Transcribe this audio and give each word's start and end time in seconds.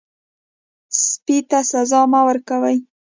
سپي 1.05 1.37
ته 1.49 1.59
سزا 1.71 2.01
مه 2.11 2.21
ورکوئ. 2.27 2.77